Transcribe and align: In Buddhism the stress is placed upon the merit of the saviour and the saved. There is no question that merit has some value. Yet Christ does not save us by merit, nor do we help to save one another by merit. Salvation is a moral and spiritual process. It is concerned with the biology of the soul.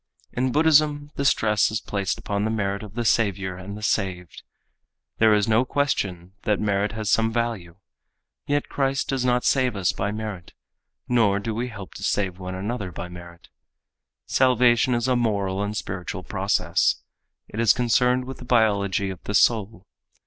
In 0.31 0.51
Buddhism 0.51 1.11
the 1.13 1.23
stress 1.23 1.69
is 1.69 1.79
placed 1.79 2.17
upon 2.17 2.43
the 2.43 2.49
merit 2.49 2.81
of 2.81 2.95
the 2.95 3.05
saviour 3.05 3.55
and 3.55 3.77
the 3.77 3.83
saved. 3.83 4.41
There 5.19 5.31
is 5.31 5.47
no 5.47 5.63
question 5.63 6.33
that 6.41 6.59
merit 6.59 6.93
has 6.93 7.11
some 7.11 7.31
value. 7.31 7.75
Yet 8.47 8.67
Christ 8.67 9.09
does 9.09 9.23
not 9.23 9.43
save 9.45 9.75
us 9.75 9.91
by 9.91 10.11
merit, 10.11 10.53
nor 11.07 11.37
do 11.39 11.53
we 11.53 11.67
help 11.67 11.93
to 11.93 12.03
save 12.03 12.39
one 12.39 12.55
another 12.55 12.91
by 12.91 13.09
merit. 13.09 13.49
Salvation 14.25 14.95
is 14.95 15.07
a 15.07 15.15
moral 15.15 15.61
and 15.61 15.77
spiritual 15.77 16.23
process. 16.23 16.95
It 17.47 17.59
is 17.59 17.71
concerned 17.71 18.25
with 18.25 18.37
the 18.39 18.43
biology 18.45 19.11
of 19.11 19.21
the 19.25 19.35
soul. 19.35 19.85